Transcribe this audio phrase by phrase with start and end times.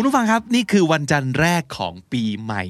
[0.00, 2.62] คุณผู้ฟังครับนี่คือวันจันทร์แรกของปีใหม่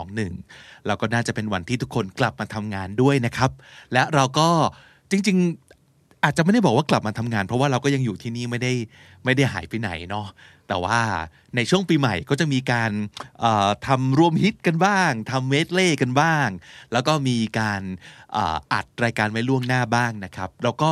[0.00, 3.50] 2021 แล้วก็น่าจะเป็นวันที่ทุกคนกลับมาทำงานด้วยนะครับ
[3.92, 4.48] และเราก็
[5.10, 8.72] จริงๆ อาจจะไม่ได้บอกว่ากลับมาทำงาน เพราะว่าเราก็ยังอยู่ที่นี่ไม่ได้
[9.24, 10.26] ไม่ได้หายไปไหนเนาะ
[10.68, 11.00] แต่ว่า
[11.56, 12.92] ในช่วงปีใหม่ก็จะมีการ
[13.86, 16.48] ทำรวมฮิตกันบ้างทำเมดเล่กันบ้าง
[16.92, 17.82] แล้วก็มีการ
[18.72, 20.90] อัดรายการไว้ล่วงหน้าบ้างนะครับ แล้วก็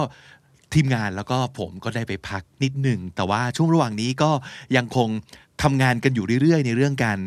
[0.75, 4.31] ทีมงานแล้วก็ผมก็ได้ไปพักนิดหนึ่ง แต่ว่าช่วงระหว่างนี้ก็
[4.77, 5.09] ยังคง
[5.63, 7.19] ทำงานกันอยู่เรื่อยๆ ในเรื่องการ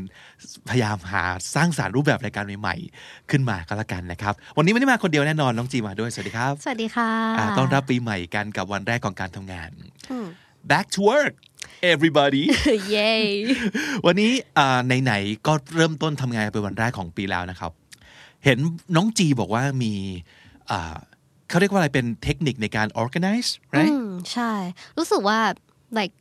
[0.69, 1.23] พยายามหา
[1.55, 9.69] สร้างสารรค์รูปแบบรายการใหม่ๆ ขึ้นมาก็แล้วกันนะครับ วันนี้ไม่ได้มาคนเดียวแน่นอนน้องจีมาด้วยสวัสดีครับ สวัสดีค่ะอ่าต้อนรับปีใหม่กันกับวันแรกของการทำงาน
[10.71, 11.33] back to work
[11.93, 12.43] everybody
[12.89, 13.13] เย้
[14.05, 17.71] วันนี้อ่าไหนๆก็เริ่มต้นทำงานเป็นวันแรกของปีแล้วนะครับ
[18.45, 18.57] เห็น
[18.95, 19.93] น้องจีบอกว่ามี
[20.71, 20.95] อ่า
[21.51, 24.51] เขาเรียกว่าอะไรเป็นเทคนิคในการ organize อื right มใช่
[24.97, 25.39] รู้สึกว่า
[25.97, 26.15] like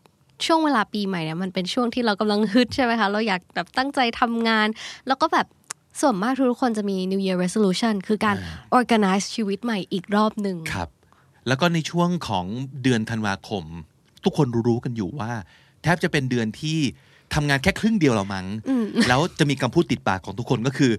[0.46, 4.68] ช่วงเวลาปีใหม่เนี่ยมันเป็นช่วงที่เรากำลังฮึดใช่ไหมคะ เราอยากแบบตั้งใจทำงาน
[5.06, 5.46] แล้วก็แบบ
[6.00, 8.36] ส่วนมากทุกคนจะมี New Year Resolution คือการ
[8.78, 10.88] organize ชีวิตใหม่อีกรอบหนึ่งครับ
[11.48, 12.46] แล้วก็ในช่วงของ
[12.82, 13.64] เดือนธันวาคม
[14.24, 15.32] ทุกคนรู้ๆกันอยู่ว่า
[15.82, 16.78] แทบจะเป็นเดือนที่
[17.34, 18.46] ทำงานแค่ครึ่งเดียวเรามั้ง
[19.08, 20.92] แล้วจะมีคำพูดติดปากของทุกคนก็คือ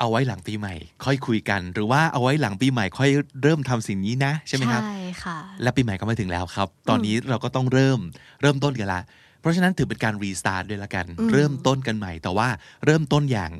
[0.00, 3.10] เอาไว้หลังปีใหม่ ค่อยคุยกัน หรือว่าเอาไว้หลังปีใหม่ค่อย
[3.42, 7.98] เริ่มทำสิ่งนี้นะใช่ไหมครับใช่ค่ะและปีใหม่ก็มาถึงแล้วครับ ตอนนี้เราก็ต้องเริ่ม
[8.42, 9.02] เริ่มต้นกันละ
[9.40, 12.48] เพราะฉะนั้นถือเป็นการรีสตาร์ทด้วยละกัน เริ่มต้นกันใหม่ แต่ว่า
[12.84, 13.52] เริ่มต้นอย่าง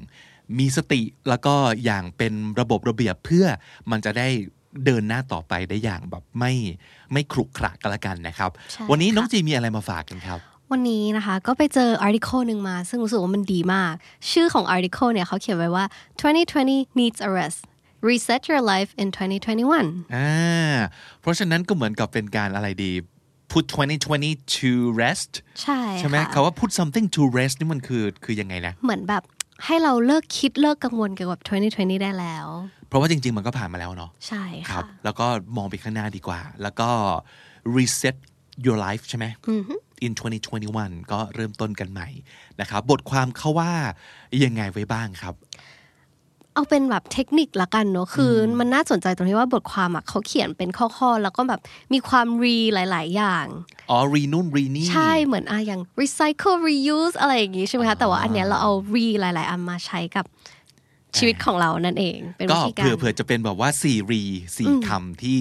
[0.59, 3.47] มีสติแล้วก็อย่างเป็นระบบระเบียบเพื่อ
[3.91, 4.29] มันจะได้
[4.85, 6.53] เดินหน้าต่อไปได้อย่างแบบไม่
[7.13, 10.41] ไม่ขรุขระกันละกันนะครับใช่วันนี้น้องค่ะจีมีอะไรมาฝากกันครับ
[10.73, 13.93] วันนี้นะคะก็ไปเจอ article หนึ่งมา ซึ่งรู้สึกว่ามันดีมาก
[14.31, 15.85] ชื่อของ article เนี่ยเขาเขียนไว้ว่า
[16.41, 17.61] 2020 needs a rest
[18.09, 19.09] reset your life in
[19.61, 20.77] 2021อ่า
[21.21, 22.93] เพราะฉะนั้นก็เหมือนกับเป็นการอะไรดี
[23.53, 23.65] put
[24.11, 24.71] 2020 to
[25.03, 25.33] rest
[25.63, 29.23] ใช่ใช่ไหมค่ะคำว่า put something to rest นี่มันคือคือยังไงนะ เหมือนแบบ
[29.65, 31.41] ให้เราเลิกคิดเลิกกังวลเกี่ยวกับ
[31.73, 32.47] 2020 ได้แล้ว
[32.89, 35.27] เพราะว่าจริง ๆ มันก็ผ่านมาแล้วเนาะใช่ครัค่ะบแล้วก็
[35.57, 36.89] มองไปข้างหน้าดีกว่า แล้วก็
[37.77, 38.17] reset
[38.67, 39.27] your life ใช่ไหม
[40.07, 40.13] in
[40.61, 42.09] 2021 ก็เริ่มต้นกันใหม่
[42.61, 43.73] นะครับ บทความเขาว่า
[44.45, 45.35] ยังไงไว้บ้างครับ
[46.55, 51.61] เอาเป็นแบบเทคนิคละกันเนอะคืออมันน่าสนใจตรงที่ว่าบทความอะเขาเขียนเป็นข้อๆ แล้วก็แบบ
[51.93, 53.47] มีความรีหลาย ๆ อย่าง
[53.91, 60.25] อ๋อ re นู่น re นี่ใช่เหมือนอะอย่าง recycle reuse อะไรอย่างงี้ใช่ไหมคะแต่ว่าอันเนี้ยเราเอา re หลาย ๆ อันมาใช้กับ
[61.17, 64.23] ชีวิตของเรานั่นเอง เป็นก็วิธีการเผื่อเผื่อจะเป็นแบบว่าสี่ re
[64.57, 65.39] สี่คำที่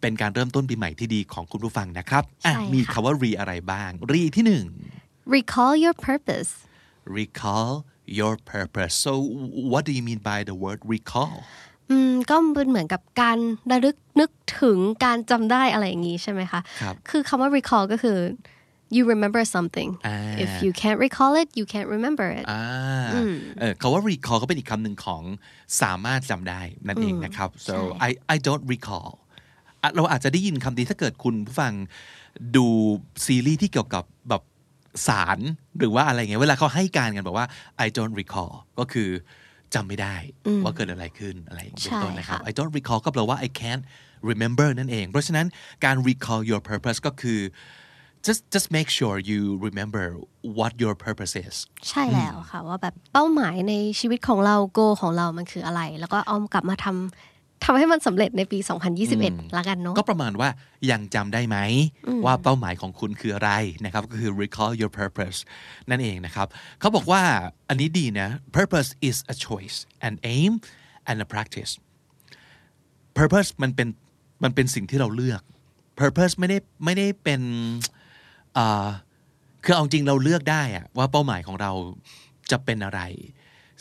[0.00, 4.64] เป็นการเริ่มต้นปีใหม่ที่ดีของคุณผู้ฟังนะครับอะใช่ค่ะมีคำว่า re อะไรบ้าง re ที่หนึ่ง
[5.36, 6.50] recall your purpose
[7.18, 7.70] recall
[8.18, 9.12] your purpose so
[9.72, 11.36] what do you mean by the word recall
[11.90, 13.38] อืมก็เป็นเหมือนกับการ
[13.70, 14.30] ระลึกนึก
[14.60, 18.18] ถึงการจำได้อะไรอย่างงี้ใช่ไหมคะครับคือคำว่า recall ก็คือ
[18.96, 22.62] you remember something อ่า if you can't recall it you can't remember it อ่า
[23.60, 25.22] เออคาว่า recall ก็เป็นอีกคำหนึ่งของ
[25.82, 27.76] สามารถจำได้นั่นเองนะครับ so
[28.08, 29.19] I I don't recall อะ
[29.96, 31.72] เราอาจจะได้ยินคำนี้ถ้าเกิดคุณผู้ฟัง
[32.56, 32.66] ดู
[33.26, 34.42] ซีรีส์ที่เกี่ยวกับแบบ
[35.08, 35.38] สาร
[35.78, 37.46] หรือว่าอะไรเงี้ยเวลาเขาให้การกันบอกว่า
[37.84, 39.08] I don't recall ก็คือ
[39.74, 40.16] จำไม่ได้
[40.64, 43.84] ว่าเกิดอะไรขึ้นอะไรอย่างเงี้ยเป็นต้นนะครับใช่ค่ะ I don't recall ก็แปลว่า I can't
[44.30, 45.46] remember นั่นเอง เพราะฉะนั้น
[45.84, 47.40] การ recall your purpose ก็คือ
[48.26, 50.04] just just make sure you remember
[50.58, 51.56] what your purpose is
[51.88, 57.29] ใช่แล้วค่ะ ว่าแบบเป้าหมายในชีวิตของเราโกของเรามันคืออะไร แล้วก็เอากลับมาทำ
[57.64, 58.58] ทำให้มันสำเร็จในปี
[59.06, 60.48] 2021 ละกันเนาะก็ประมาณว่า
[60.90, 61.58] ยังจำได้ไหม
[62.24, 63.50] ว่าเป้าหมายของคุณคืออะไร
[63.84, 65.38] นะครับก็คือ recall your purpose
[65.90, 66.46] นั่นเองนะครับ
[66.80, 67.22] เขาบอกว่า
[67.68, 69.76] อันนี้ดีนะ purpose is a choice
[70.08, 70.52] an aim
[71.10, 71.72] and a practice
[73.18, 73.88] purpose มันเป็น
[74.42, 75.42] มันเป็นสิ่งที่เราเลือก
[76.00, 77.40] purpose ไม่ได้ไม่ได้เป็น
[78.56, 78.88] อ่า
[79.64, 81.72] คือเอาจริงเราเลือกได้อะว่าเป้าหมายของเรา
[82.50, 83.00] จะเป็นอะไร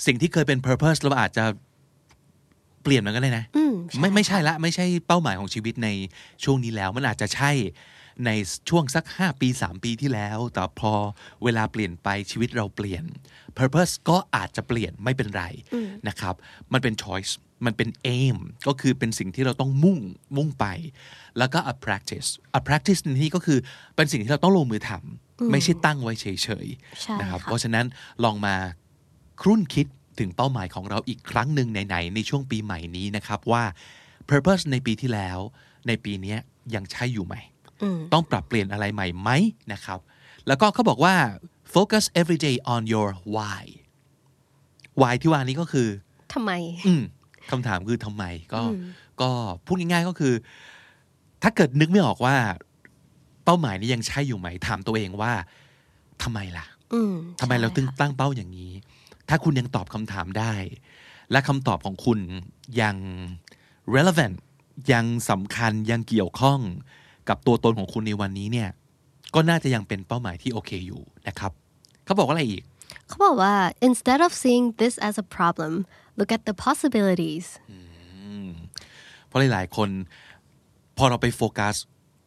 [0.05, 5.89] สิ่งที่เคยเป็น purpose เราอาจจะเปลี่ยนมันก็ได้นะอืมไม่ไม่ใช่ละไม่ใช่เป้าหมายของชีวิตใน
[6.43, 7.51] ช่วงนี้แล้ว มันอาจจะใช่
[8.25, 8.31] ใน
[8.69, 10.91] ช่วงสัก 5 ปี 3 ปีที่แล้ว แต่พอ
[11.43, 13.03] เวลาเปลี่ยนไปชีวิตเราเปลี่ยน
[13.57, 15.43] purpose ก็อาจจะเปลี่ยนไม่เป็นไร
[16.07, 16.35] นะครับ
[16.73, 17.31] มันเป็น choice
[17.65, 18.37] มันเป็น aim
[18.67, 19.99] ก็คือเป็นสิ่งที่เราต้องมุ่ง
[20.37, 20.65] มุ่งไป
[21.37, 23.59] แล้วก็ a practice a practice ในที่ก็คือ
[23.95, 27.85] เป็นสิ่งที่เราต้องลงมือทำไม่ใช่ตั้งไว้เฉยใช่ๆนะครับค่ะเพราะฉะนั้น
[28.23, 28.55] ลองมา
[29.41, 29.87] ครุ่นคิด
[30.19, 33.63] ถึงเป้าหมายของเราอีกครั้งหนึ่งไหนๆในช่วงปีใหม่นี้นะครับว่า
[34.29, 35.37] purpose ในปีที่แล้ว
[35.87, 36.39] ในปีเนี้ย
[36.75, 37.35] ยังใช่อยู่ไหม
[37.83, 39.29] อืมต้องปรับเปลี่ยนอะไรใหม่ไหม
[39.73, 39.99] นะครับ
[40.47, 41.15] แล้วก็เขาบอกว่า
[41.73, 43.63] focus every day on your why
[45.01, 45.87] why ที่ว่านี้ก็คือ
[46.33, 46.51] ทำไม
[46.87, 47.03] อืม
[47.51, 48.23] คำถามคือทำไม
[48.53, 48.61] ก็
[49.21, 49.29] ก็
[49.65, 50.33] พูดง่ายๆก็คือ
[51.43, 52.35] ถ้าเกิดนึกไม่ออกว่า
[53.45, 55.33] เป้าหมายนี้ยังใช่อยู่ไหม ถามตัวเองว่า
[56.23, 58.71] ทำไมล่ะอืมทำไมเราถึงใช่ค่ะตั้งเป้าอย่างนี้
[59.29, 60.53] ถ้าคุณยังตอบคำถามได้
[61.31, 62.19] และคำตอบของคุณ
[62.81, 62.97] ยัง
[63.95, 64.35] relevant
[64.91, 66.59] ยังสำคัญยังเกี่ยวข้อง
[67.29, 68.69] กับตัวตนของคุณในวันนี้เนี่ย
[69.35, 71.51] ก็น่าจะยังเป็นเป้าหมายที่โอเคอยู่นะครับ
[72.05, 72.63] เขาบอกว่าอะไรอีก
[73.07, 73.53] เขาบอกว่า
[73.87, 75.73] instead of seeing this as a problem
[76.19, 77.47] look at the possibilities
[79.27, 79.89] เพราะหลายๆคน
[80.97, 81.75] พอเราไปโฟกัส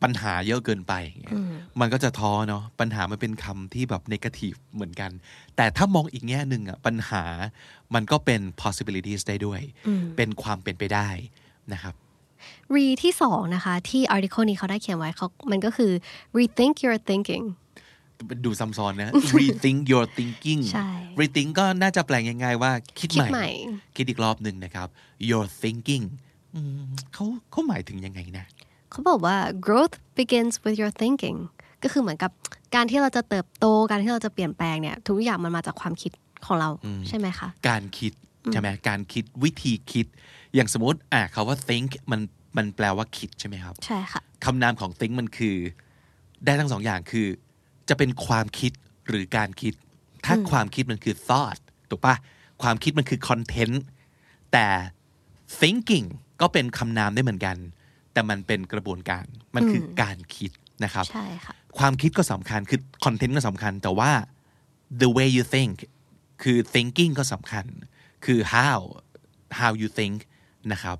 [0.03, 1.35] ปัญหาเยอะเกินไปอย่างเงี้ย
[1.81, 5.11] มันก็จะท้อเนาะปัญหามันเป็นคำที่แบบนกาทีฟเหมือนกัน
[5.57, 7.25] แต่ถ้ามองอีกแง่หนึ่งอะปัญหา
[7.95, 9.61] มันก็เป็น possibilities ได้ด้วย
[10.17, 11.09] เป็นความเป็นไปได้
[11.73, 11.95] นะครับ
[12.75, 15.93] re ที่สองนะคะที่ article นี้เขาได้เขียนไว้เขามันก็คือ
[16.39, 17.45] rethink your thinking
[18.45, 20.89] ดูซ้ำซ้อนนะ rethink your thinking ใช่
[21.21, 23.51] rethink ก็น่าจะแปลงง่ายๆว่าคิดคิดใหม่ใหม่
[23.97, 24.89] คิดอีกรอบหนึ่งนะครับ
[25.31, 26.05] your thinking
[26.55, 26.83] อืม
[27.13, 28.47] เขาเขาหมายถึงยังไงนะ
[28.93, 29.37] เขาบอกว่า
[29.67, 31.39] growth begins with your thinking
[31.83, 32.31] ก็คือเหมือนกับ
[32.75, 36.13] การที่เราจะเติบโตการที่เราจะเปลี่ยนแปลงเนี่ยทุกอย่างมันมาจากความคิด
[36.47, 36.69] ของเรา
[37.09, 38.13] ใช่ไหมคะ การคิด
[38.53, 40.07] ใช่ไหมการคิดวิธีคิด
[40.55, 42.21] อย่างสมมติอะคาว่า think มัน
[42.57, 45.57] มันแปลว่าคิดใช่ไหมครับ ใช่ค่ะคำนามของ think มันคือ
[46.45, 47.27] ได้ทั้งสองอย่างคือ
[47.89, 48.73] จะเป็นความคิด
[49.09, 49.75] หรือการคิด
[50.25, 51.59] ถ้าความคิดมันคือ thought
[51.91, 52.15] ถูกปะ
[52.63, 53.77] ความคิดมันคือ content
[54.53, 54.67] แต่
[55.61, 56.07] thinking
[56.41, 57.57] ก็เป็นคำนามได้เหมือนกัน
[58.13, 60.51] แต่มันเป็นกระบวนการ มันคือการคิด
[60.85, 64.13] นะครับ ใช่ค่ะ ความคิดก็สำคัญ คือคอนเทนต์ก็สำคัญ แต่ว่า
[65.03, 65.75] the way you think
[66.43, 67.67] คือ thinking ก็สำคัญ
[68.25, 68.79] คือ how
[69.61, 70.17] how you think
[70.73, 70.99] นะครับ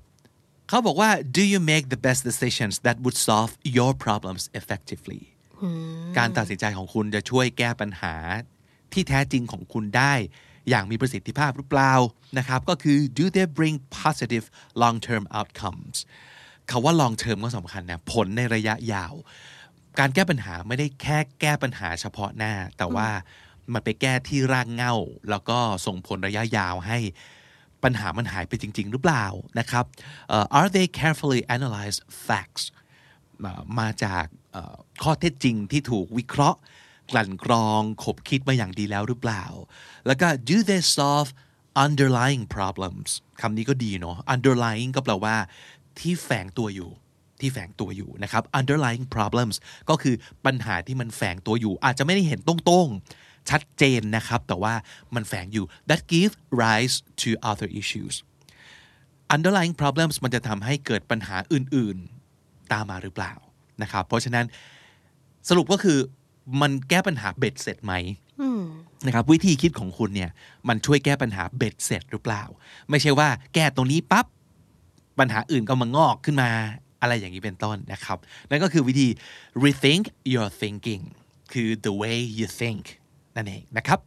[0.67, 5.21] เขาบอกว่า do you make the best decisions that would solve your problems effectively
[6.17, 8.15] การตัดสินใจของคุณจะช่วยแก้ปัญหา
[8.93, 10.13] ที่แท้จริงของคุณได้
[10.69, 11.93] อย่างมีประสิทธิภาพหรือเปล่า
[12.37, 14.45] นะครับ ก็คือ do they bring positive
[14.81, 15.97] long term outcomes
[16.71, 19.13] คาว่า long term ก็สำคัญนะผลในระยะยาว
[19.99, 23.09] การแก้ปัญหาไม่ได้แค่แก้ปัญหาเฉพาะหน้า แต่ว่า
[23.73, 24.95] มันไปแก้ที่รากเหง้า
[25.29, 26.97] แล้วก็ส่งผลระยะยาวให้
[27.83, 29.25] ปัญหามันหายไปจริง ๆ หรือเปล่า
[29.59, 29.85] นะครับ
[30.29, 32.63] เอ่อ are they carefully analyzed facts
[33.41, 36.59] เอ่อมาจากเอ่อข้อเท็จจริงที่ถูกวิเคราะห์
[37.11, 39.43] กลั่นกรองขบคิดมาอย่างดีแล้วหรือเปล่า
[40.05, 41.29] แล้วก็ do they solve
[41.85, 43.09] underlying problems
[43.41, 45.35] คำนี้ก็ดีเนาะ underlying ก็แปลว่า
[45.99, 46.91] ที่แฝงตัวอยู่
[47.41, 49.55] ที่แฝงตัวอยู่นะครับ underlying problems
[49.89, 54.73] ก็คือปัญหาที่มันแฝงตัวอยู่ อาจจะไม่ได้เห็นตรงๆ ชัดเจนนะครับ แต่ว่า
[55.15, 58.15] มันแฝงอยู่ that give rise to other issues
[59.35, 63.33] underlying problems มันจะทำให้เกิดปัญหาอื่นๆ ตามมาหรือเปล่า
[63.81, 64.45] นะครับ เพราะฉะนั้น
[65.49, 65.99] สรุปก็คือ
[66.61, 67.93] มันแก้ปัญหาเบ็ดเสร็จไหม
[69.05, 70.31] นะครับวิธีคิดของคุณเนี่ย
[70.67, 72.43] มันช่วยแก้ปัญหาเบ็ดเสร็จหรือเปล่า
[72.89, 74.25] ไม่ใช่ว่าแก้ตรงนี้ปั๊บ
[75.19, 76.49] ปัญหาอื่นก็มางอกขึ้นมา
[77.01, 78.17] อะไรอย่างนี้เป็นต้นนะครับ
[78.49, 79.07] นั่นก็คือวิธี
[79.65, 81.03] rethink your thinking
[81.53, 82.83] คือ the way you think
[83.35, 83.99] นั่นเองนะครับ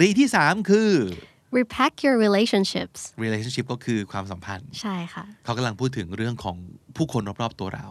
[0.00, 0.90] รีที่ 3 คือ
[1.58, 6.56] repack your relationships relationship ก็คือความสัมพันธ์ ใช่ค่ะ เขากำลังพูดถึงเรื่องของ
[6.96, 7.86] ผู้คนรอบๆตัวเรา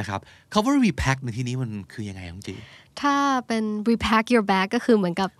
[0.00, 0.20] นะครับ
[0.52, 2.54] คำว่า repack ในที่นี้มันคือยังไงน้องจี
[3.00, 3.14] ถ้า
[3.46, 5.30] เป็น repack your bag ก็คือเหมือนกับ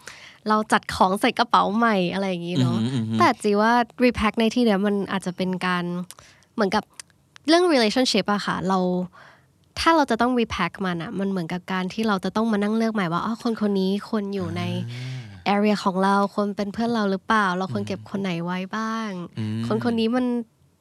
[0.49, 2.79] เราจัดของใส่กระเป๋าใหม่อะไรอย่างนี้เนาะ
[3.19, 3.73] แต่จีว่า
[4.05, 5.85] repack ในที่เนี้ยมันอาจจะเป็นการ
[6.55, 6.85] เหมือนกับ
[7.49, 8.79] เรื่อง relationship อะค่ะ เรา
[9.79, 14.63] ถ้าเราจะต้อง repack มันอะมันเหมือนกับการที่เราจะต้องมานั่งเลือกใหม่ว่าอ๋อคนคนนี้คนอยู่ใน
[15.55, 19.11] area ของเราคนเป็นเพื่อนเราหรือเปล่า เราควรเก็บคนไหนไว้บ้าง
[19.67, 20.25] คนคนนี้มัน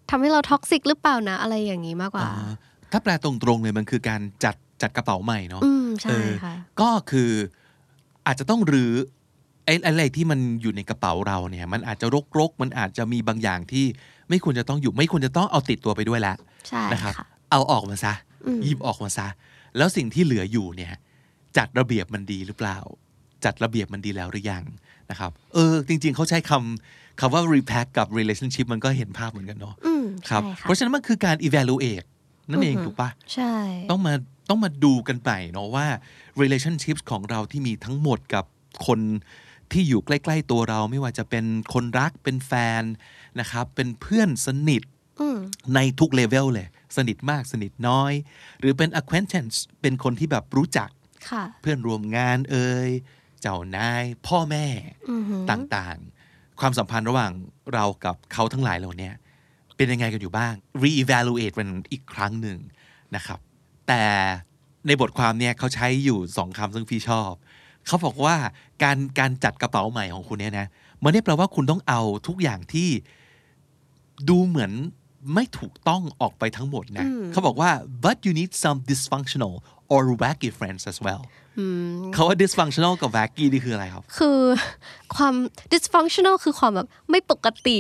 [0.10, 2.52] ทำให้เราท็อกซิกหรือเปล่านะ อะไรอย่างนี้มากกว่าอ่า
[2.92, 7.32] ถ้าแปลตรงๆเลยมันคือการจัดจัดกระเป๋าใหม่เนาะอืมใช่เออค่ะก็คือ
[8.26, 8.94] อาจจะต้องรื้อ
[9.66, 12.08] ไอ้อะไรที่มันอยู่ในกระเป๋าเราเนี่ย มันอาจจะ
[12.40, 13.86] รกๆ มันอาจจะมีบางอย่างที่
[14.30, 16.38] ไม่ควรจะต้องอยู่ไม่ควรจะต้องเอาติดตัวไปด้วยแล้ว
[16.68, 18.14] ใช่นะครับค่ะเอาออกมาซะ
[18.64, 19.28] หยิบออกมาซะ
[19.78, 20.94] แล้วสิ่งที่เหลืออยู่เนี่ย
[21.58, 22.78] จัดระเบียบมันดีหรือเปล่า
[23.46, 24.64] จัดระเบียบมันดีแล้วหรือยัง
[25.10, 32.08] นะครับ เออ จริง ๆเขาใช้คำคำว่า repack กับ relationship มันก็เห็นภาพเหมือนกันเนาะอืมครับใช่ค่ะเพราะฉะนั้นมันคือการ evaluate
[32.50, 33.56] นั่นเองถูกปะใช่
[33.92, 34.14] ต้องมา
[34.50, 35.88] ต้องมาดูกันไปเนาะว่า
[36.42, 38.46] relationships ของเราที่มีทั้งหมดกับ
[38.88, 39.00] คน
[39.74, 42.84] ที่อยู่ใกล้ ๆ ตัวเราไม่ว่าจะเป็นคนรักเป็นแฟน
[43.40, 44.84] นะครับ เป็นเพื่อนสนิท
[45.22, 45.38] อืม
[45.76, 48.14] ในทุกเลเวลเลย สนิทมากสนิทน้อย
[48.60, 50.90] หรือเป็น acquaintance เป็นคนที่แบบรู้จัก
[51.30, 52.90] ค่ะเพื่อนร่วมงานเอ่ย
[53.42, 54.66] เจ้านาย พ่อแม่
[55.52, 57.32] ต่างๆ ความสัมพันธ์ระหว่าง
[57.74, 59.14] เรากับเขาทั้งหลายเหล่าเนี้ย
[59.78, 62.60] เเป็นยังไงกันอยู่บ้าง reevaluate มันอีกครั้งหนึ่ง
[63.16, 63.40] นะครับ
[63.88, 64.04] แต่
[64.88, 67.32] ในบทความเนี่ยเขาใช้อยู่สองคำซึ่งพี่ชอบ
[67.88, 68.36] เขาบอกว่า
[68.84, 70.68] การการจัดกระเป๋าใหม่ของคุณเนี่ยนะ
[71.04, 72.90] มันไม่ได้แปลว่าคุณต้องเอาทุกอย่างที่
[74.30, 74.72] ดูเหมือน
[75.34, 77.72] ไม่ถูกต้องออกไปทั้งหมดนะเขาบอกว่า
[78.04, 79.54] but you need some dysfunctional
[79.94, 81.24] or wacky friends as well
[82.14, 84.40] เขาว่า dysfunctional กับ wacky นี่คืออะไรครับ คือ
[85.16, 85.34] ความ
[85.74, 87.80] dysfunctional คือความแบบไม่ปกติ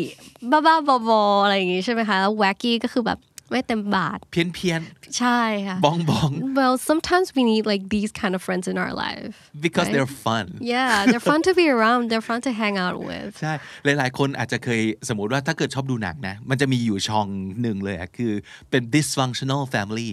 [0.51, 3.19] บ้าๆบอๆอะไรอย่างงี้ใช่ไหมคะแล้ว wacky ก็คือแบบ
[3.51, 4.81] ไม่เต็มบาทเพี้ยนเพียน
[5.17, 9.93] ใช่ค่ะบองบอง well sometimes we need like these kind of friends in our life because right?
[9.95, 13.53] they're fun yeah they're fun to be around they're fun to hang out with ใช่
[13.85, 17.27] หลายๆ คนอาจจะเคยสมมติว่าถ้าเกิดชอบดูหนังนะ มันจะมีอยู่ช่อง
[17.61, 18.33] หนึ่งเลยอะคือ
[18.69, 20.09] เป็น dysfunctional family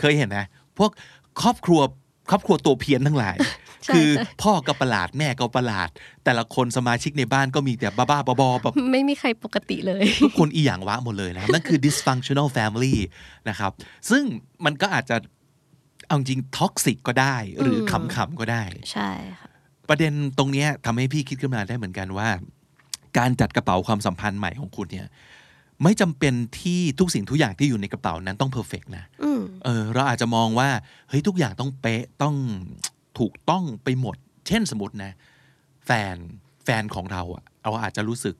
[0.00, 0.46] เคยเห็นนะ
[0.78, 0.90] พวก
[1.42, 1.80] ครอบครัว
[2.30, 3.36] ครอบครัวตัวเพี้ยนทั้งหลาย
[3.84, 5.88] ใช่คือใช่พ่อก็ประหลาดแม่ก็ประหลาด
[6.24, 12.94] แต่ละคนสมาชิกในบ้านก็มีแต่บ้าๆบอๆแบบไม่มีใครปกติเลย ทุกคนอีหยังวะหมดเลยนะนั่นคือ dysfunctional family
[13.48, 13.72] นะครับ
[14.10, 14.24] ซึ่ง
[14.64, 15.16] มันก็อาจจะ
[16.06, 19.10] เอาจริง toxic ก็ได้ หรือขำๆก็ได้ ใช่
[19.40, 19.50] ค่ะ
[19.88, 22.28] ประเด็นตรงเนี้ยทำให้พี่คิดขึ้นมาได้เหมือนกันว่า
[23.18, 25.08] การจัดกระเป๋าความสัมพันธ์ใหม่ของคุณเนี่ย
[25.82, 30.68] ไม่จำเป็นที่ทุกสิ่งทุกอย่างที่อยู่ในกระเป๋านั้นต้อง perfect นะอืมเออเราอาจจะมองว่า
[31.08, 32.34] เฮ้ยทุกอย่างต้องเป๊ะต้อง
[33.18, 35.12] ถูกต้องไปหมด เช่นสมมตินะ
[35.86, 36.16] แฟน
[36.64, 38.34] แฟนของเราอะเราอาจจะรู้สึก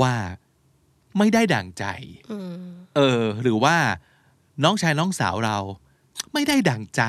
[0.00, 0.14] ว่า
[1.18, 1.84] ไม่ได้ดั่งใจ
[2.96, 3.76] เออ หรือว่า
[4.64, 5.58] น้องชายน้องสาวเรา
[6.32, 7.02] ไม่ได้ดั่งใจ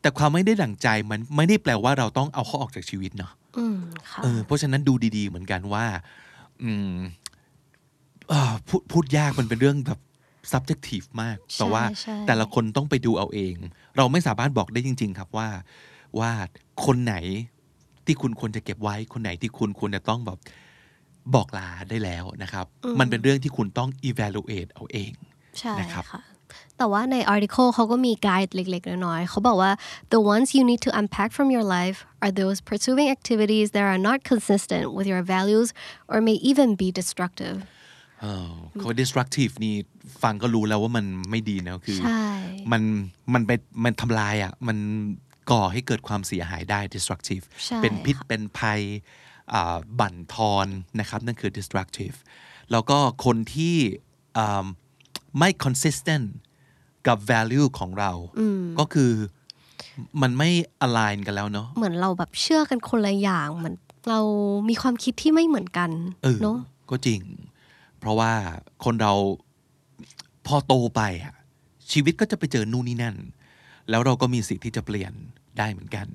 [0.00, 3.78] แต่ความไม่ได้ดั่งใจมันไม่ได้แปลว่าเราต้องเอาเขาออกจากชีวิตเนาะอืม
[4.10, 5.86] ค่ะเออเพราะฉะนั้นดูดี ๆ เหมือนกันว่า
[6.62, 7.27] อืมเอ่อ
[8.68, 10.00] พูดพูดยากมันเป็นเรื่องแบบ
[10.52, 13.54] subjective มาก แต่ว่าใช่แต่ละคนต้องไปดูเอาเอง
[13.96, 15.48] เราไม่สามารถบอกได้จริง ๆ ครับว่า
[16.18, 16.30] ว่า
[16.84, 17.14] คนไหน
[18.06, 20.38] ที่คุณควรจะเก็บไว้ คนไหนที่คุณควรจะต้องแบบ
[21.34, 22.66] บอกลาได้แล้วนะครับ
[23.00, 25.12] มันเป็นเรื่องที่คุณต้อง evaluate เอาเอง
[25.58, 26.22] ใช่นะครับค่ะ
[26.76, 29.72] แต่ว่าใน article เขาก็มี guide เล็กๆน้อยๆเขาบอกว่า
[30.14, 34.02] the ones you need to unpack from your life are those pursuing activities that are
[34.08, 35.68] not consistent with your values
[36.10, 37.56] or may even be destructive
[38.22, 39.74] เออเขา destructive นี่
[40.22, 42.24] ฟังก็รู้แล้วว่ามันไม่ดีนะคือใช่
[42.72, 42.82] มัน
[43.34, 43.50] มันไป
[43.84, 44.78] มันทำลายอะมัน
[45.50, 48.80] ก่อให้เกิดความเสียหายได้ destructive ใช่เป็นพิษค่ะเป็นภัย
[49.52, 50.66] อ่าบั่นทอน
[51.00, 52.16] นะครับนั่นคือ destructive
[52.70, 53.76] แล้วก็คนที่
[54.38, 54.66] อ่า
[55.38, 56.26] ไม่ consistent
[57.06, 58.12] กับ value ของเรา
[58.78, 59.12] ก็คือ
[60.22, 60.50] มันไม่
[60.86, 63.76] align กันแล้วเนาะเหมือนเราแบบเชื่อกันคนละอย่างเหมือน
[64.08, 64.20] เรา
[64.68, 65.90] มีความคิดที่ไม่เหมือนกัน
[66.24, 66.58] เออเนาะ
[66.90, 67.20] ก็จริง
[68.00, 68.32] เพราะว่า
[68.84, 69.12] คนเรา
[70.46, 71.34] พอโตไปอะ
[71.92, 73.16] ชีวิตก็จะไปเจอนู่นนี่นั่น
[73.90, 75.12] แล้วเราก็มีสิทธิ์ที่จะเปลี่ยน
[75.58, 76.06] ได้เหมือนกัน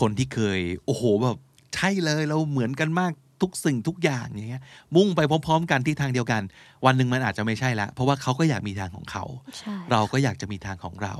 [0.00, 1.36] คนที่เคย โอ้โหแบบ
[1.74, 3.12] ใช่เลยเราเหมือนกันมาก
[3.42, 4.64] ทุกสิ่งทุกอย่างอย่างเงี้ย
[4.96, 6.42] มุ่งไปพร้อม ๆ กันที่ทางเดียวกัน
[6.84, 9.24] วันหนึ่งมันอาจจะไม่ใช่ละเพราะว่าเขาก็อยากมีทางของเขา
[9.58, 11.14] ใช่เราก็อยากจะมีทางของเรา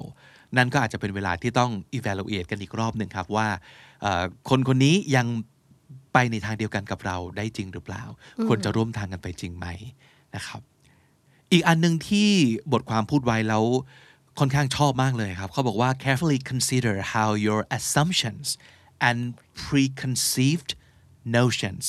[0.56, 3.48] นั่นก็อาจจะเป็นเวลาที่ต้อง evaluate กันอีกรอบหนึ่งครับว่า
[4.02, 5.26] เอ่อคนคนนี้ยัง
[6.12, 8.02] ไปในทางเดียวกันกับเราได้จริงหรือเปล่า
[8.48, 9.66] ควรจะร่วมทางกันไปจริงไหม
[10.36, 10.60] นะครับ
[11.52, 12.28] อีกอันหนึ่งที่
[12.72, 13.64] บทความพูดไว้แล้ว
[14.38, 18.46] ค่อนข้างชอบมากเลยครับเขาบอกว่า carefully consider how your assumptions
[19.08, 19.18] and
[19.66, 20.70] preconceived
[21.38, 21.84] notions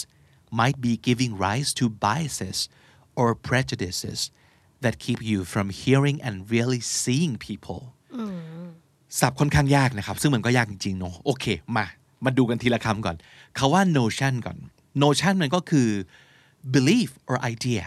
[0.59, 2.57] might be giving rise to biases
[3.19, 4.19] or prejudices
[4.83, 7.81] that keep you from hearing and really seeing people
[9.19, 11.45] ศัพท์ค่อนข้างยากนะครับ ซึ่งมันก็ยากจริงๆเนอะโอเค
[11.77, 11.85] มา
[12.25, 13.15] มาดูกันทีละคำก่อน
[13.57, 14.57] คาว่า notion ก่อน
[15.03, 15.89] notion มันก็คือ
[16.73, 17.83] belief or idea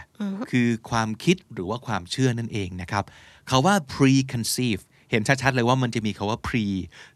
[0.51, 3.03] คือความคิดหรือว่าความเชื่อนั่นเองนะครับ
[3.49, 4.81] คาว่า preconceive
[5.11, 6.65] เห็นชัดๆเลยว่ามันจะมีคาว่า pre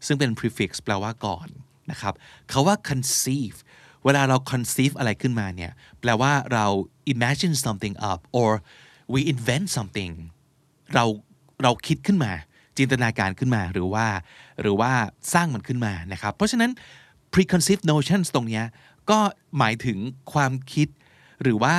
[0.06, 1.48] ซึ่งเป็น prefix แปลว่าก่อน
[1.90, 2.14] นะครับ
[2.52, 3.56] คาว่า conceive
[4.04, 6.66] เวลาเรา conceive อะไรขึ้นมาเนี่ยแปลว่าเรา
[7.14, 8.50] imagine something up or
[9.12, 10.12] we invent something
[10.94, 11.04] เรา
[11.62, 12.32] เราคิดขึ้นมา
[12.78, 14.06] จินตนาการขึ้นมาหรือว่า
[14.60, 14.92] หรือว่า
[15.34, 16.70] สร้างมันขึ้นมานะครับ เพราะฉะนั้น
[17.34, 18.64] preconceived notions ตรงเนี้ย
[19.10, 19.18] ก็
[19.58, 19.98] หมายถึง
[20.32, 20.88] ความคิด
[21.42, 21.76] หรือว่า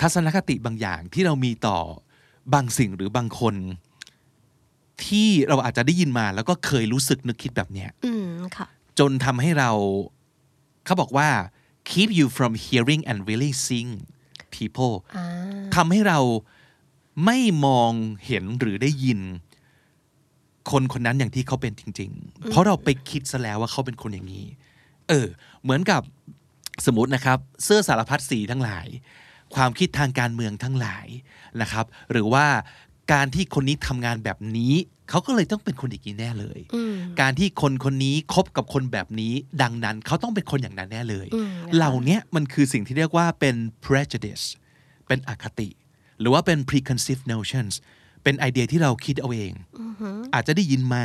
[0.00, 1.78] ทัศนคติบางอย่างที่เรามีต่อ
[2.54, 3.54] บางสิ่งหรือบางคน
[5.04, 8.66] ที่เราอาจจะได้ยินมาแล้วก็เคยรู้สึกนึกคิดแบบเนี้ยอืมค่ะ
[8.98, 9.70] จนทำให้เรา
[10.84, 11.28] เขาบอกว่า
[11.90, 13.92] keep you from hearing and really seeing
[14.56, 14.94] people
[15.76, 16.20] ทำให้เรา
[17.24, 17.92] ไม่มอง
[18.26, 19.20] เห็นหรือได้ยิน
[20.70, 24.46] คนคนนั้นอย่างที่เขาเป็นจริง ๆ เพราะเราไปคิดซะแล้วว่าเขาเป็นคนอย่างนี้
[25.08, 25.26] เออ
[25.62, 26.02] เหมือนกับ
[26.86, 28.86] สมมตินะครับ เสื้อสารพัดสีทั้งหลาย
[29.54, 31.06] ความคิดทางการเมืองทั้งหลาย
[31.60, 32.46] นะครับ หรือว่า
[33.12, 34.74] การที่คนนี้ทำงานแบบนี้
[35.10, 36.60] เขาก็เลยต้องเป็นคนอย่างนี้แน่เลย
[37.20, 44.44] การที่คนคนนี้คบกับคนแบบนี้ ดังนั้นเขาต้องเป็นคนอย่างนั้นแน่เลยอืมเหล่าเนี้ยมันคือสิ่งที่เรียกว่าเป็น prejudice
[45.06, 45.68] เป็นอคติ
[46.20, 47.74] หรือว่าเป็น preconceived notions
[48.22, 49.52] เป็นไอเดียที่เราคิดเอาเอง
[50.34, 51.04] อาจจะได้ยินมา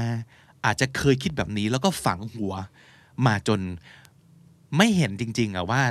[0.65, 2.53] อาจจะเคยคิดแบบนี้แล้วก็ฝังหัว
[3.25, 3.59] มาจน
[4.77, 5.81] ไม่เห็นจริง ๆอะว่า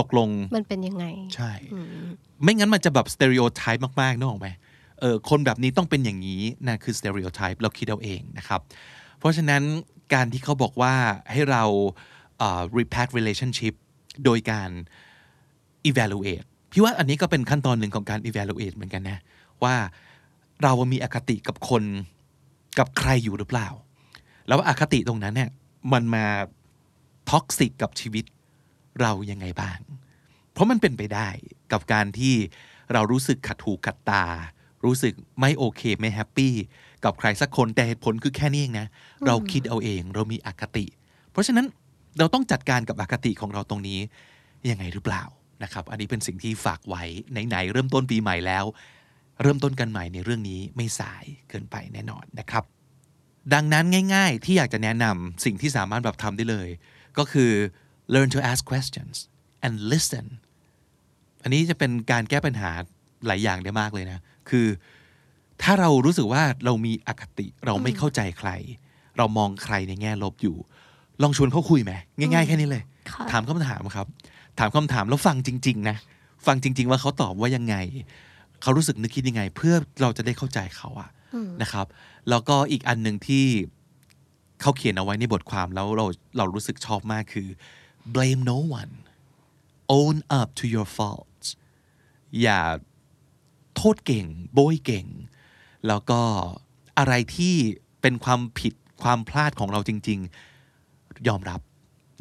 [0.00, 1.52] ตกลงมันเป็นยังไง ใช่
[2.42, 4.48] ไม่งั้นมันจะแบบ stereotype มากๆนึกออกไหม
[5.00, 8.60] เออคนแบบนี้ต้องเป็นอย่างนี้นั่นคือ stereotype เราคิดเอาเองนะครับ
[9.18, 9.62] เพราะฉะนั้น
[10.14, 10.94] การที่เขาบอกว่า
[11.32, 11.64] ให้เรา
[12.38, 13.74] เอ่อ repack relationship
[14.24, 14.70] โดยการ
[15.90, 19.18] evaluate พี่ว่าอันนี้ก็เป็นขั้นตอนหนึ่งของการ evaluate เหมือนกันนะ
[19.64, 19.74] ว่า
[20.62, 21.82] เรามีอคติกับคน
[22.78, 23.68] กับใครอยู่หรือเปล่า
[24.48, 25.50] แล้วอคติตรงนั้นเนี่ย
[25.92, 26.26] มันมา
[27.30, 28.24] ท็อกซิกกับชีวิต
[29.00, 29.78] เรายังไงบ้าง
[30.52, 31.28] เพราะมันเป็นไปได้
[31.72, 32.34] กับการที่
[32.92, 34.24] เรารู้สึกขัดหูขัดตา
[34.84, 36.54] รู้สึกไม่โอเคไม่แฮปปี้
[37.04, 38.86] กับใครสักคนแต่เหตุผลคือแค่นี้เองนะ
[39.26, 40.86] เราคิดเอาเองเรามีอคติ
[41.32, 41.66] เพราะฉะนั้น
[42.18, 43.98] เราต้องจัดการกับอคติของเราตรงนี้
[44.70, 45.22] ยังไงหรือเปล่า
[45.62, 47.02] นะครับ อันนี้เป็นสิ่งที่ฝากไว้
[47.48, 48.64] ไหนๆเริ่มต้นปีใหม่แล้ว
[49.42, 52.64] เริ่มต้นกันใหม่ในเรื่องนี้ไม่สายเกินไปแน่นอนนะครับ
[53.54, 56.68] ดังนั้นง่ายๆ ที่อยากจะแนะนำสิ่งที่สามารถแบบทำได้เลย
[57.18, 57.50] ก็คือ
[58.14, 59.16] learn to ask questions
[59.64, 60.26] and listen
[61.42, 62.70] อันนี้จะเป็นการแก้ปัญหา
[63.26, 64.18] หลายอย่างได้มากเลยนะ
[64.50, 64.66] คือ
[65.62, 68.50] ถ้าเรารู้สึกว่าเรามีอคติเราไม่เข้าใจใคร
[69.18, 70.56] เรามองใครในแง่ลบอยู่
[71.22, 74.06] ลองชวนเขาคุยไหมง่ายๆ แค่นี้เลยค่ะถามคำถามครับ
[74.58, 75.96] ถามคำถามแล้วฟังจริง ๆ นะ
[76.46, 77.76] ฟังจริง ๆ ว่าเขาตอบว่ายังไง
[78.62, 81.10] เขารู้สึกนึกคิดยังไง เพื่อเราจะได้เข้าใจเขาอะ
[81.62, 81.86] นะครับ
[82.28, 83.46] แล้วก็อีกอันหนึ่งที่
[84.60, 87.48] เขาเขียนเอาไว้ในบทความแล้วเราเรารู้สึกชอบมากคือ
[88.14, 88.94] blame no one
[89.98, 91.46] own up to your faults
[92.42, 92.60] อย่า
[93.76, 95.06] โทษเก่ง โบยเก่ง
[95.86, 96.20] แล้วก็
[96.98, 97.54] อะไรที่
[98.00, 100.18] เป็นความผิดความพลาดของเราจริง
[100.72, 101.60] ๆ ยอมรับ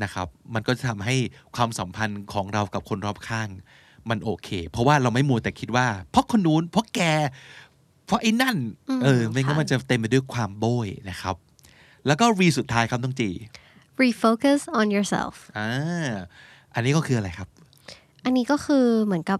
[0.04, 1.16] นะครับ มันก็จะทำให้
[1.56, 3.50] ความสัมพันธ์ของเรากับคนรอบข้าง
[4.12, 7.02] มันโอเค เพราะว่าเราไม่มัวแต่คิดว่า เพราะคนนู้นเพราะแก
[8.06, 8.58] เพราะไอ้นั่น
[9.04, 11.36] เออ ไม่งั้นค่ะมันจะเต็มไปด้วยความโบยนะครับ
[12.08, 13.30] แล้วก็รีสุดท้ายครับต้องจี
[14.04, 15.70] refocus on yourself อ่า
[16.74, 17.48] อันนี้ก็คืออะไรครับ
[18.26, 19.40] อันนี้ก็คือเหมือนกับ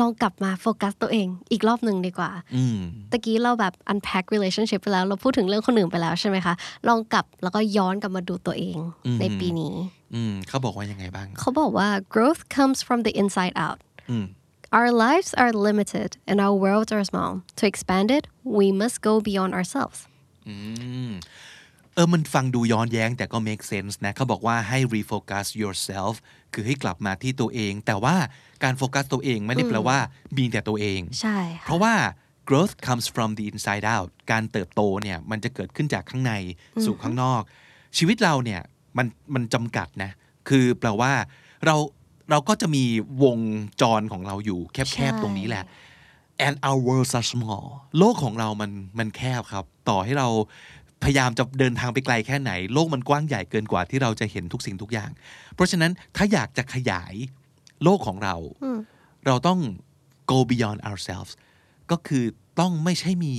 [0.00, 2.80] ลองกลับมาโฟกัสตัวเองอีกรอบหนึ่งดีกว่าอืม
[3.10, 6.54] ตะกี้เราแบบ unpack relationship ไปแล้ว เราพูดถึงเรื่องคนอื่นไปแล้วใช่ไหมคะ
[6.88, 9.74] ลองกลับแล้วก็ย้อนกลับมาดูตัวเองอืมในปีนี้
[10.14, 13.85] อืมเขาบอกว่ายังไงบ้าง เขาบอกว่า growth comes from the inside out อืม
[14.78, 17.32] Our lives are limited and our worlds are small.
[17.60, 18.24] To expand it,
[18.58, 19.98] we must go beyond ourselves.
[21.94, 26.14] เออ มันฟังดูย้อนแย้งแต่ก็ make sense นะเขาบอกว่าให้ refocus yourself
[26.54, 28.16] คือให้กลับมาที่ตัวเอง แต่ว่า
[28.64, 29.98] การโฟกัสตัวเองไม่ได้แปลว่า
[30.36, 31.94] มีแต่ตัวเอง ใช่ เพค่ะราะว่า
[32.48, 36.32] growth comes from the inside out การเติบโตเนี่ยมันจะเกิดขึ้นจากข้างใน
[36.84, 37.42] สู่ข้างนอก
[37.98, 38.60] ชีวิตเราเนี่ย
[38.96, 40.10] มันมันจำกัดนะ
[40.48, 41.12] คือแปลว่า
[41.66, 41.76] เรา
[42.30, 42.84] เราก็จะมี
[43.24, 43.38] วง
[43.80, 45.64] จรของเราอยู่แคบๆตรงนี้แหละ
[46.46, 47.64] and our worlds are small
[47.98, 50.28] โลกของเรามันมันแคบครับ ต่อให้เรา
[51.04, 55.10] พยายามจะเดินทางไปไกลแค่ไหน โลกมันกว้างใหญ่เกินกว่าที่เราจะเห็นทุกสิ่งทุกอย่าง
[55.54, 57.14] เพราะฉะนั้นถ้าอยากจะขยาย
[57.82, 58.36] โลกของเรา
[59.26, 59.60] เราต้อง
[60.30, 61.32] go beyond ourselves
[61.90, 62.24] ก็คือ
[62.60, 63.34] ต้องไม่ใช่มี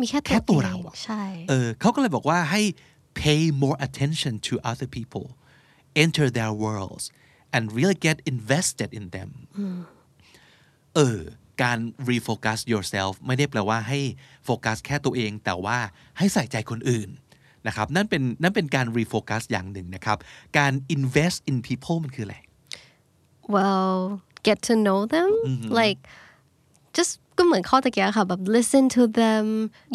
[0.00, 2.62] มีแค่แค่ตัวเราองอะใช่เออเขาก็เลยบอกว่าให้
[3.20, 5.26] pay more attention to other people
[6.04, 7.04] enter their worlds
[7.56, 9.30] and really get invested in them
[10.96, 11.18] เออ
[11.62, 11.78] การ
[12.10, 14.00] refocus yourself ไม่ได้แปลว่าให้
[14.44, 15.78] โฟกัสแค่ตัวเอง แต่ว่า
[16.18, 17.08] ให้ใส่ใจคนอื่น
[17.66, 20.18] นะครับนั่นเป็นนั่นเป็นการ refocus อย่างหนึ่งนะครับ
[20.58, 22.36] การ invest in people มันคืออะไร
[23.54, 23.94] well
[24.46, 25.30] get to know them
[25.80, 26.00] like
[26.96, 29.44] just ก็เหมือนข้อตะเกียบค่ะแบบ listen to them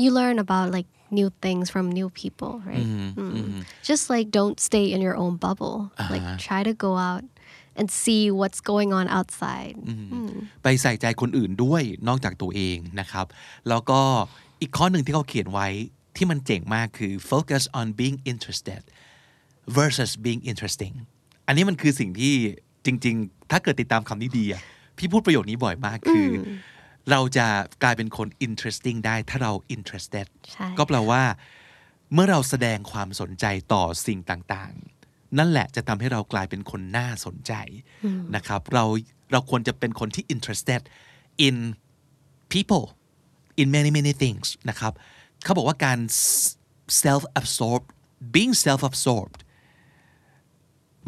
[0.02, 3.50] you learn about like new things from new people right อืม
[3.89, 5.78] just like don't stay in your own bubble
[6.13, 7.24] like try to go out
[7.79, 9.75] and see what's going on outside
[10.63, 13.25] ไปใส่ใจคนอื่นด้วยนอกจากตัวเองนะครับ
[13.69, 14.01] แล้วก็
[14.62, 15.67] อีกข้อหนึ่งที่เขาเขียนไว้
[16.17, 18.82] ที่มันเจ๋งมากคือ focus on being interested
[19.77, 20.93] versus being interesting
[21.47, 22.36] อันนี้มันคือสิ่งที่
[22.86, 24.62] จริง ๆ ถ้าเกิดติดตามคำนี้ดีอะ
[24.97, 26.49] พี่พูดประโยคนี้บ่อยมากคืออ
[27.12, 27.47] เราจะ
[27.84, 31.23] กลายเป็นคน interesting ได้ถ้าเรา interested ใช่ก็แปลว่า
[32.13, 34.99] เมื่อเราแสดงความสนใจต่อสิ่งต่างๆ
[35.38, 37.54] นั่นแหละจะทำให้เรากลายเป็นคนน่าสนใจ
[38.36, 38.84] นะครับเรา
[39.32, 40.82] เราควรจะเป็นคนที่ interested
[41.48, 41.56] in
[42.54, 42.86] people
[43.62, 44.94] in many many things นะครับ
[45.44, 46.00] เขาบอกว่าการ
[47.04, 47.88] self absorbed
[48.34, 49.39] being self absorbed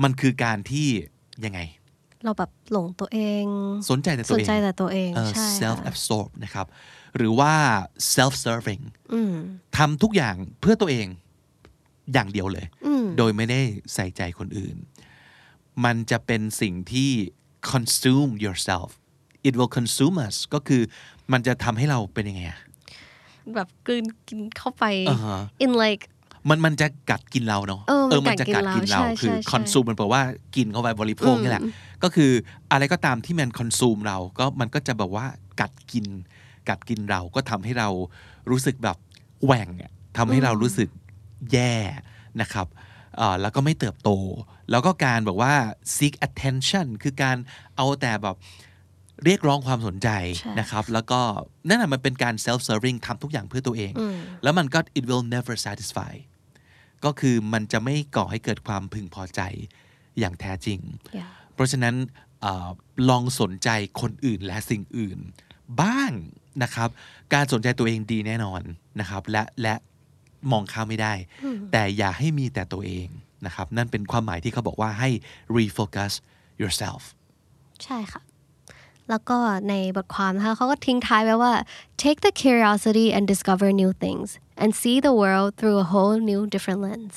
[0.03, 0.87] มันคือการที่
[1.45, 1.59] ยังไง
[2.23, 3.45] เราแบบหลงตัวเอง
[3.91, 6.67] สนใจแต่สตัวนเองใจแต่ตัวเองเอ่อใช่ self ค่ะ absorbed นะครับ
[7.17, 7.53] หรือว่า
[8.15, 8.83] self serving
[9.77, 11.07] ทำทุกอย่างเพื่อตัวเอง
[12.13, 12.65] อย่างเดียวเลย
[13.17, 13.61] โดยไม่ได้
[13.93, 14.75] ใส่ใจคนอื่น
[15.85, 17.09] มันจะเป็นสิ่งที่
[17.71, 18.89] consume yourself
[19.47, 20.81] it will consume us ก็คือ
[21.31, 22.59] มันจะทำให้เราเป็นยังไงอะ
[23.55, 26.03] แบบกลืนกินเข้าไปอ่าฮะ in like
[26.49, 30.21] มันมันจะกัดกินเราเนาะเออมันมันจะกัดกินเรากัดกินเราคือใช่ใช่คอนซูมมันแปลว่า
[30.55, 31.63] กินเข้าไปบริโภคนี่แหละ
[32.03, 32.31] ก็คือ
[32.71, 35.25] อะไรก็ตามที่มันคอนซูมเราก็มันก็จะแบบว่า
[35.61, 36.05] กัดกิน
[36.69, 37.89] กัดกินเราก็ทำให้เรา
[38.49, 38.97] รู้สึกแบบ
[39.45, 40.89] แหว่งอะทำให้เรารู้สึก
[41.51, 41.73] แย่
[42.41, 42.67] นะครับ
[43.17, 44.09] เอ่อแล้วก็ไม่เติบโต
[44.71, 45.53] แล้วก็การแบบว่า
[45.95, 47.37] seek attention คือการ
[47.75, 48.35] เอาแต่แบบ
[49.25, 51.19] เรียกร้องความสนใจใช่นะครับ แล้วก็
[51.67, 53.91] นั่นแหะมันเป็นการ self serving ทำทุกอย่างเพื่อตัวเอง
[54.43, 56.13] แล้วมันก็ it will never satisfy
[57.05, 59.41] ก็คือมันจะไม่ก่อให้เกิดความพึงพอใจ
[60.19, 60.79] อย่างแท้จริง
[61.17, 61.95] yeah เพราะฉะนั้น
[62.41, 62.69] เออ
[63.09, 63.69] ลองสนใจ
[64.01, 65.19] คนอื่นและสิ่งอื่น
[65.81, 66.11] บ้าง
[66.63, 66.89] นะครับ
[67.33, 68.61] การสนใจตัวเองดีแน่นอน
[68.99, 69.75] นะครับ และและ
[70.51, 71.13] มองข้ามไม่ได้
[71.71, 73.07] แต่อย่าให้มีแต่ตัวเอง
[73.45, 75.09] นะครับ นั่นเป็นความหมายที่เขาบอกว่าให้
[75.57, 76.13] refocus
[76.61, 77.01] yourself
[77.83, 78.21] ใช่ค่ะ
[79.09, 79.37] แล้วก็
[79.69, 81.53] ในบทความนะคะเขาก็ทิ้งท้ายไว้ว่า
[82.03, 84.29] take the curiosity and discover new things
[84.61, 87.15] and see the world through a whole new different lens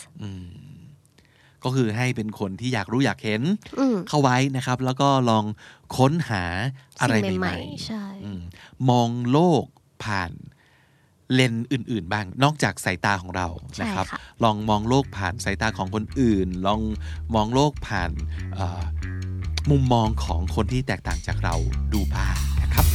[1.64, 3.42] ก็คือให้เป็นคนที่อยากรู้อยากเห็น
[4.08, 5.44] เข้าไว้นะครับ แล้วก็ลอง
[5.96, 6.44] ค้นหา
[7.00, 8.40] อะไรสิ่งใหใหม่ม่ๆใช่ๆอืม
[8.90, 9.64] มองโลก
[10.04, 10.32] ผ่าน
[11.32, 13.46] เลนส์อื่น ๆ บ้าง นอกจากสายตาของเรา
[13.82, 16.80] นะครับใช่ค่ะลองมองโลกผ่านสายตาของคนอื่น ลอง
[17.34, 18.10] มองโลกผ่าน
[18.54, 18.82] เอ่อ
[19.70, 21.54] มุมมองของคนที่แตกต่างจากเรา
[21.94, 22.86] ดูบ้างนะครับ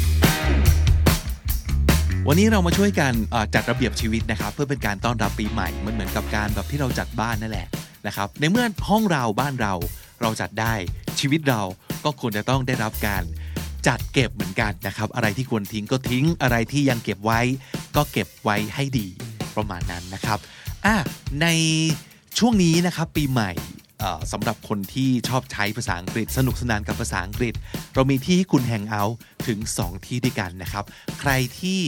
[2.27, 7.67] วันนี้เรามาช่วยกันเอ่อจัดระเบียบชีวิตนะครับ เพื่อเป็นการต้อนรับปีใหม่ มันเหมือนกับการแบบที่เราจัดบ้านนั่นแหละ
[8.07, 9.73] นะครับ ในเมื่อห้องเราบ้านเรา
[10.21, 10.73] เราจัดได้
[11.19, 11.61] ชีวิตเรา
[12.03, 13.23] ก็ควรจะต้องได้รับการ
[13.87, 17.41] จัดเก็บเหมือนกันนะครับ อะไรที่ควรทิ้งก็ทิ้งอะไรที่ยังเก็บไว้
[17.95, 19.07] ก็เก็บไว้ให้ดี
[19.55, 20.39] ประมาณนั้นนะครับ
[20.85, 20.95] อะ
[21.41, 21.47] ใน
[22.37, 23.51] ช่วงนี้นะครับปีใหม่
[24.31, 27.53] สำหรับคนที่ชอบใช้ภาษาอังกฤษ สนุกสนานกับภาษาอังกฤษ
[27.93, 30.83] เรามีที่ให้คุณแฮงเอาท์ถึง 2 ที่ด้วยกันนะครับ
[31.19, 31.79] ใครที่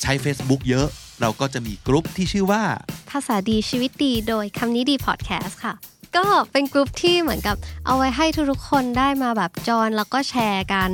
[0.00, 0.86] ใช้ Facebook เยอะ
[1.20, 2.62] เราก็จะมีกลุ่มที่ชื่อว่า
[3.10, 5.74] ภาษาดีชีวิตดีโดยคำนี้ดีพอดแคสต์ค่ะ
[6.16, 10.90] ก็เป็นกลุ่มที่เหมือนกับเอาไว้ให้ทุกๆคนได้มาแบบจอยแล้วก็แชร์กัน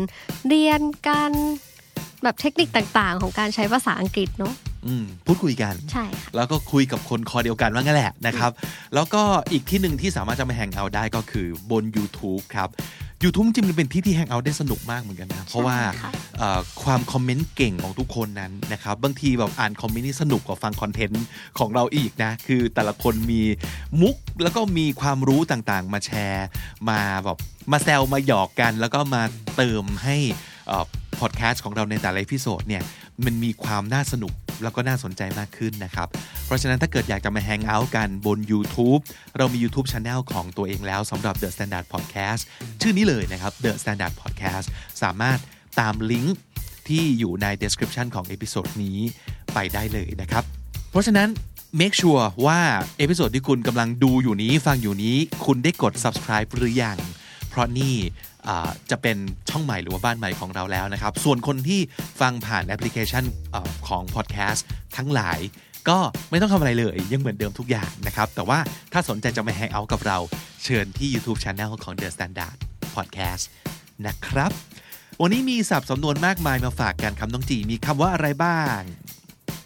[0.49, 1.31] เรียนกัน
[2.23, 4.55] แบบเทคนิคต่างๆ ของการใช้ภาษาอังกฤษเนาะ
[4.87, 8.51] อืมพูดคุยกัน ใช่ค่ะ แล้วก็คุยกับคนคอเดียวกันว่างั้นแหละนะครับ
[8.95, 12.69] แล้วก็อีกที่หนึ่งที่สามารถจะมา hang out ได้ก็คือบน YouTube ครับ
[13.25, 21.25] YouTube จริงๆมันเป็นที่ที่ hang out ได้สนุกมากเหมือนกันนะ เพราะว่าค่ะเอ่อความคอมเมนต์เก่งของทุกคนนั้นนะครับ บางทีแบบอ่านคอมเมนต์นี่สนุกกว่าฟังคอนเทนต์
[21.59, 23.43] ของเราอีกนะ คือแต่ละคนมี
[24.01, 26.47] มุกแล้วก็มีความรู้ต่างๆ มาแชร์
[26.91, 27.39] มาแบบ
[27.73, 29.23] มาแซวมาหยอกกัน แล้วก็มา
[29.57, 30.17] เติมให้
[31.21, 32.83] พอดแคสต์ของเราในแต่ละ episode เนี่ย
[33.25, 36.09] มันมีความน่าสนุก แล้วก็น่าสนใจมากขึ้นนะครับ
[36.47, 39.01] เพราะฉะนั้นถ้าเกิดอยากจะมา hang out กันบน YouTube
[39.39, 42.43] เรามี YouTube Channel ของตัวเองแล้วสำหรับ The Standard Podcast
[42.81, 44.67] ชื่อนี้เลยนะครับ The Standard Podcast
[45.03, 45.39] สามารถ
[45.81, 46.37] ตามลิงก์
[46.89, 48.99] ที่อยู่ใน description ของ episode นี้
[49.55, 50.45] ไปได้เลยนะครับ
[50.91, 51.29] เพราะฉะนั้น
[51.81, 52.61] make sure ว่า
[52.99, 56.99] episode ที่คุณกำลังดูอยู่นี้ฟังอยู่นี้ คุณได้กด subscribe หรือยัง
[57.51, 57.95] เพราะนี่
[58.49, 59.17] อ่าจะเป็น
[59.51, 61.81] ช่องใหม่หรือว่าบ้านใหม่ของเราแล้วนะครับ ส่วนคนที่
[62.21, 64.61] ฟังผ่านแอปพลิเคชันอาของ podcast
[64.97, 65.41] ทั้งหลาย
[65.89, 65.99] ก็
[66.31, 68.59] ไม่ต้องทำอะไรเลย ยังเหมือนเดิมทุกอย่างนะครับ แต่ว่า
[68.93, 70.19] ถ้าสนใจจะมา hang out กับเรา
[70.65, 72.57] เชิญที่ YouTube Channel ของ The Standard
[72.95, 73.45] Podcast
[74.07, 74.51] นะครับ
[75.23, 78.81] วันนี้มีศัพท์สำนวนมากมายมาฝากกันคำน้องจีมีคำว่าอะไรบ้าง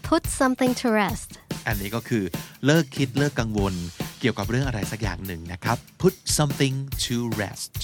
[0.09, 1.31] put something to rest
[1.66, 2.25] อันนี้ก็คือ
[2.66, 7.74] เลิกคิดเลิกกังวลเกี่ยวกับเรื่องอะไรสักอย่างหนึ่งนะครับ put something to rest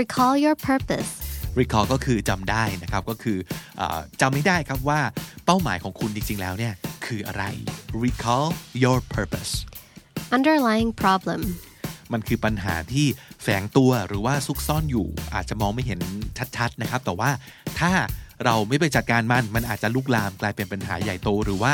[0.00, 1.10] recall your purpose
[1.60, 3.38] recall ก็คือจำได้นะครับก็คือ
[3.76, 5.00] เออจำไม่ได้ครับว่า
[5.46, 6.74] เป้าหมายของคุณจริงๆแล้วเนี่ย
[7.06, 7.44] คืออะไร
[8.04, 8.46] recall
[8.82, 9.52] your purpose
[10.36, 11.40] underlying problem
[12.12, 13.06] มันคือปัญหาที่
[13.42, 16.00] แฝงตัวหรือว่าซุกซ่อนอยู่ อาจจะมองไม่เห็น
[16.56, 17.30] ชัดๆนะครับ แต่ว่า
[17.80, 17.92] ถ้า
[18.44, 21.72] เราไม่ไปจัดการมัน มันอาจจะลุกลามกลายเป็นปัญหาใหญ่โต หรือว่า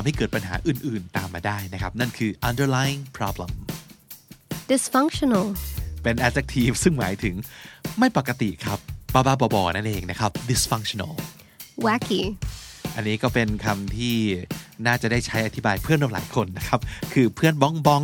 [0.00, 3.50] ทำให้เกิดปัญหาอื่น ๆ ตามมาได้นะครับ นั่นคือ underlying problem
[4.70, 5.46] dysfunctional
[6.02, 7.34] เป็น adjective ซึ่งหมายถึง
[7.98, 8.78] ไม่ปกติครับ
[9.12, 11.14] บ้าๆบอๆนั่นเองนะครับ dysfunctional
[11.86, 12.22] wacky
[12.96, 14.16] อันนี้ก็เป็นคำที่
[14.86, 16.80] น่าจะได้ใช้อธิบายเพื่อนเราหลายคนนะครับ
[17.12, 18.02] คือเพื่อนบ้องบ้อง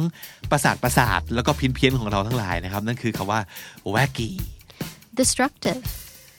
[0.50, 3.40] ประสาทประสาทแล้วก็เพี้ยนเพียนๆของเราทั้งหลายนะครับ นั่นคือคำว่า
[3.94, 4.30] wacky
[5.18, 5.82] destructive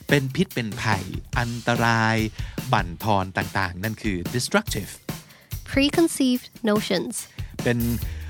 [0.09, 1.03] เป็นพิษเป็นภัย
[1.39, 2.17] อันตราย
[2.73, 4.91] บั่นทอนต่างๆ นั่นคือ destructive
[5.73, 7.13] preconceived notions
[7.63, 7.79] เป็น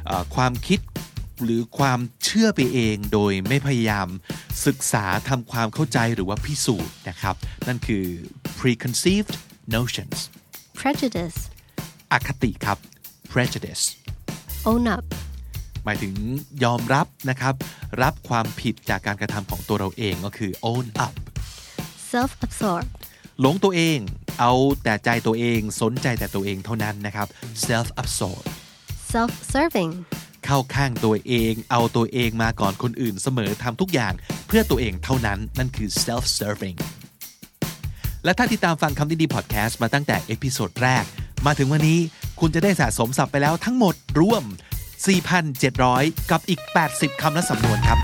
[0.05, 0.79] เอ่อความคิด
[1.43, 4.07] หรือความเชื่อไปเองโดยไม่พยายาม
[4.65, 7.35] ศึกษาทำความเข้าใจหรือว่าพิสูจน์นะครับ
[7.67, 8.05] นั่นคือ
[8.59, 9.33] preconceived
[9.75, 10.17] notions
[10.79, 11.39] prejudice
[12.11, 12.77] อคติครับ
[13.33, 13.83] prejudice
[14.69, 15.05] own up
[15.85, 16.13] หมายถึง
[16.63, 17.53] ยอมรับนะครับ
[18.01, 21.13] รับความผิดจากการกระทำของตัวเราเองก็คือ own up
[22.11, 22.91] self absorbed
[23.41, 23.97] หลงตัวเอง
[24.39, 27.27] เอาแต่ใจตัวเอง สนใจแต่ตัวเองเท่านั้นนะครับ
[27.67, 28.47] self absorbed
[29.11, 29.91] self serving
[30.45, 34.13] เข้าข้างตัวเอง เอาตัวเองมาก่อนคนอื่นเสมอทำทุกอย่าง
[34.47, 36.77] เพื่อตัวเองเท่านั้น นั่นคือ self serving
[38.23, 41.03] และถ้าติดตามฟังคำนี้ดีพอดแคสต์มาตั้งแต่ episode แรก
[41.45, 41.99] มาถึงวันนี้
[42.39, 44.43] คุณจะได้สะสมศัพท์ไปแล้วทั้งหมดรวม
[45.57, 47.97] 4,700 กับอีก 80 คำและสำนวนครับ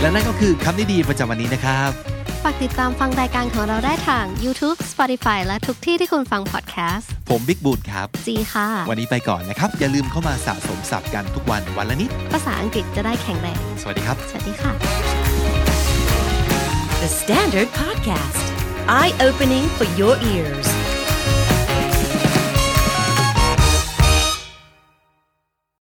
[0.00, 2.09] และนั่นก็คือคำนี้ดีประจำวันนี้นะครับ
[2.46, 14.72] ฝากติดตามฟังรายการของเราได้ทาง YouTube Spotify และทุกที่ที่คุณฟังพอดแคสต์ ผมบิ๊กบูลครับ จีค่ะ วันนี้ไปก่อนนะครับ อย่าลืมเข้ามาสะสมศัพท์กันทุกวันวันละนิด ภาษาอังกฤษจะได้แข็งแรง สวัสดีครับ สวัสดีค่ะ
[17.02, 18.44] The Standard Podcast,
[18.98, 20.68] eye opening for your ears.